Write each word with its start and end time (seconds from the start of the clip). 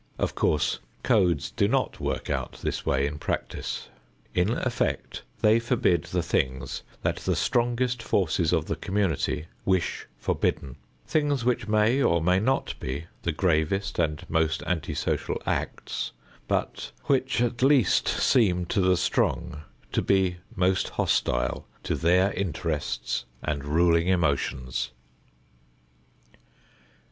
Of 0.17 0.33
course, 0.33 0.79
codes 1.03 1.51
do 1.51 1.67
not 1.67 1.99
work 1.99 2.27
out 2.27 2.53
this 2.63 2.83
way 2.87 3.05
in 3.05 3.19
practice. 3.19 3.89
In 4.33 4.49
effect, 4.57 5.21
they 5.41 5.59
forbid 5.59 6.05
the 6.05 6.23
things 6.23 6.81
that 7.03 7.17
the 7.17 7.35
strongest 7.35 8.01
forces 8.01 8.51
of 8.51 8.65
the 8.65 8.75
community 8.75 9.45
wish 9.63 10.07
forbidden, 10.17 10.77
things 11.05 11.45
which 11.45 11.67
may 11.67 12.01
or 12.01 12.19
may 12.19 12.39
not 12.39 12.73
be 12.79 13.05
the 13.21 13.31
gravest 13.31 13.99
and 13.99 14.27
most 14.27 14.63
anti 14.65 14.95
social 14.95 15.39
acts, 15.45 16.13
but 16.47 16.91
which 17.03 17.39
at 17.39 17.61
least 17.61 18.07
seem 18.07 18.65
to 18.65 18.81
the 18.81 18.97
strong 18.97 19.61
to 19.91 20.01
be 20.01 20.37
most 20.55 20.89
hostile 20.89 21.67
to 21.83 21.93
their 21.93 22.33
interests 22.33 23.25
and 23.43 23.63
ruling 23.65 24.07
emotions. 24.07 24.89